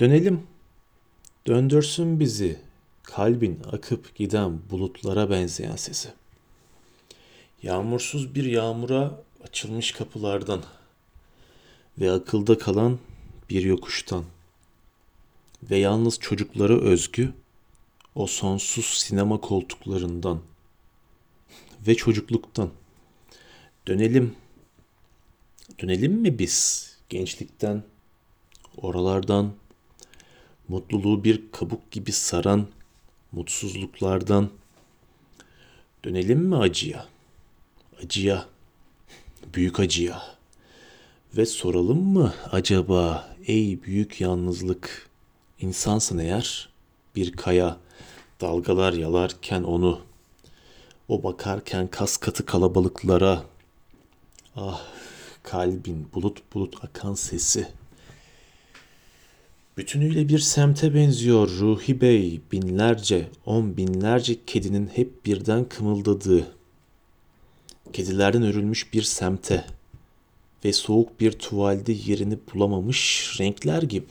Dönelim. 0.00 0.42
Döndürsün 1.46 2.20
bizi 2.20 2.60
kalbin 3.02 3.62
akıp 3.72 4.14
giden 4.14 4.58
bulutlara 4.70 5.30
benzeyen 5.30 5.76
sesi. 5.76 6.08
Yağmursuz 7.62 8.34
bir 8.34 8.44
yağmura 8.44 9.22
açılmış 9.44 9.92
kapılardan 9.92 10.62
ve 11.98 12.10
akılda 12.10 12.58
kalan 12.58 12.98
bir 13.50 13.64
yokuştan 13.64 14.24
ve 15.62 15.76
yalnız 15.76 16.18
çocuklara 16.18 16.80
özgü 16.80 17.32
o 18.14 18.26
sonsuz 18.26 18.86
sinema 18.86 19.40
koltuklarından 19.40 20.40
ve 21.86 21.94
çocukluktan. 21.94 22.70
Dönelim. 23.88 24.34
Dönelim 25.82 26.12
mi 26.12 26.38
biz 26.38 26.86
gençlikten, 27.08 27.82
oralardan, 28.76 29.52
mutluluğu 30.70 31.24
bir 31.24 31.42
kabuk 31.52 31.90
gibi 31.90 32.12
saran 32.12 32.66
mutsuzluklardan. 33.32 34.50
Dönelim 36.04 36.38
mi 36.38 36.56
acıya? 36.56 37.06
Acıya, 38.04 38.46
büyük 39.54 39.80
acıya. 39.80 40.22
Ve 41.36 41.46
soralım 41.46 42.02
mı 42.02 42.34
acaba 42.50 43.34
ey 43.46 43.82
büyük 43.82 44.20
yalnızlık, 44.20 45.08
insansın 45.60 46.18
eğer 46.18 46.68
bir 47.16 47.32
kaya 47.32 47.76
dalgalar 48.40 48.92
yalarken 48.92 49.62
onu 49.62 50.00
o 51.08 51.22
bakarken 51.22 51.86
kas 51.86 52.16
katı 52.16 52.46
kalabalıklara 52.46 53.42
ah 54.56 54.82
kalbin 55.42 56.08
bulut 56.14 56.54
bulut 56.54 56.84
akan 56.84 57.14
sesi 57.14 57.68
Bütünüyle 59.76 60.28
bir 60.28 60.38
semte 60.38 60.94
benziyor 60.94 61.48
Ruhi 61.48 62.00
Bey, 62.00 62.40
binlerce, 62.52 63.28
on 63.46 63.76
binlerce 63.76 64.36
kedinin 64.46 64.86
hep 64.86 65.26
birden 65.26 65.64
kımıldadığı, 65.64 66.46
kedilerden 67.92 68.42
örülmüş 68.42 68.92
bir 68.92 69.02
semte 69.02 69.64
ve 70.64 70.72
soğuk 70.72 71.20
bir 71.20 71.32
tuvalde 71.32 71.92
yerini 71.92 72.38
bulamamış 72.54 73.30
renkler 73.40 73.82
gibi. 73.82 74.06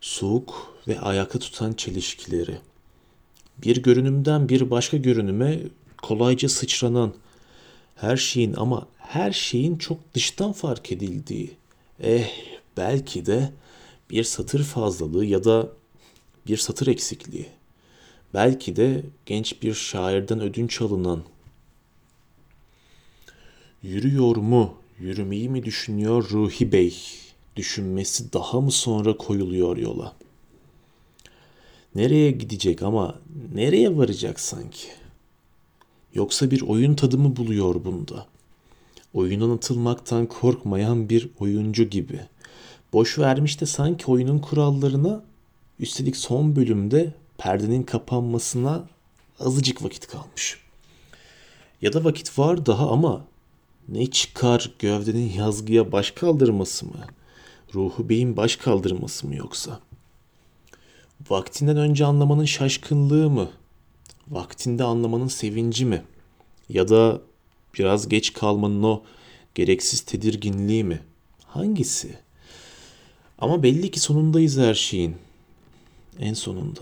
Soğuk 0.00 0.76
ve 0.88 1.00
ayakta 1.00 1.38
tutan 1.38 1.72
çelişkileri. 1.72 2.58
Bir 3.58 3.82
görünümden 3.82 4.48
bir 4.48 4.70
başka 4.70 4.96
görünüme 4.96 5.58
kolayca 6.02 6.48
sıçranan, 6.48 7.14
her 7.96 8.16
şeyin 8.16 8.54
ama 8.56 8.88
her 8.98 9.32
şeyin 9.32 9.78
çok 9.78 10.14
dıştan 10.14 10.52
fark 10.52 10.92
edildiği, 10.92 11.50
eh 12.00 12.30
belki 12.76 13.26
de 13.26 13.50
bir 14.10 14.24
satır 14.24 14.64
fazlalığı 14.64 15.24
ya 15.24 15.44
da 15.44 15.68
bir 16.46 16.56
satır 16.56 16.86
eksikliği. 16.86 17.46
Belki 18.34 18.76
de 18.76 19.02
genç 19.26 19.62
bir 19.62 19.74
şairden 19.74 20.40
ödünç 20.40 20.80
alınan 20.80 21.22
Yürüyor 23.82 24.36
mu, 24.36 24.74
yürümeyi 24.98 25.48
mi 25.48 25.64
düşünüyor 25.64 26.30
Ruhi 26.30 26.72
Bey? 26.72 26.96
Düşünmesi 27.56 28.32
daha 28.32 28.60
mı 28.60 28.70
sonra 28.70 29.16
koyuluyor 29.16 29.76
yola? 29.76 30.16
Nereye 31.94 32.30
gidecek 32.30 32.82
ama 32.82 33.18
nereye 33.54 33.96
varacak 33.96 34.40
sanki? 34.40 34.88
Yoksa 36.14 36.50
bir 36.50 36.62
oyun 36.62 36.94
tadı 36.94 37.18
mı 37.18 37.36
buluyor 37.36 37.84
bunda? 37.84 38.26
Oyundan 39.14 39.50
atılmaktan 39.50 40.26
korkmayan 40.26 41.08
bir 41.08 41.28
oyuncu 41.40 41.84
gibi.'' 41.84 42.35
Boş 42.96 43.18
vermiş 43.18 43.60
de 43.60 43.66
sanki 43.66 44.06
oyunun 44.06 44.38
kurallarına 44.38 45.22
üstelik 45.78 46.16
son 46.16 46.56
bölümde 46.56 47.14
perdenin 47.38 47.82
kapanmasına 47.82 48.84
azıcık 49.40 49.84
vakit 49.84 50.06
kalmış. 50.06 50.60
Ya 51.82 51.92
da 51.92 52.04
vakit 52.04 52.38
var 52.38 52.66
daha 52.66 52.90
ama 52.90 53.24
ne 53.88 54.06
çıkar 54.06 54.72
gövdenin 54.78 55.32
yazgıya 55.32 55.92
baş 55.92 56.10
kaldırması 56.10 56.86
mı? 56.86 56.96
Ruhu 57.74 58.08
beyin 58.08 58.36
baş 58.36 58.56
kaldırması 58.56 59.26
mı 59.26 59.34
yoksa? 59.34 59.80
Vaktinden 61.30 61.76
önce 61.76 62.04
anlamanın 62.04 62.44
şaşkınlığı 62.44 63.30
mı? 63.30 63.48
Vaktinde 64.28 64.84
anlamanın 64.84 65.28
sevinci 65.28 65.84
mi? 65.84 66.02
Ya 66.68 66.88
da 66.88 67.20
biraz 67.78 68.08
geç 68.08 68.32
kalmanın 68.32 68.82
o 68.82 69.02
gereksiz 69.54 70.00
tedirginliği 70.00 70.84
mi? 70.84 71.02
Hangisi?'' 71.44 72.25
Ama 73.38 73.62
belli 73.62 73.90
ki 73.90 74.00
sonundayız 74.00 74.58
her 74.58 74.74
şeyin. 74.74 75.16
En 76.20 76.34
sonunda. 76.34 76.80